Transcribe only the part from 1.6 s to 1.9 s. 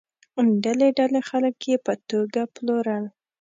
یې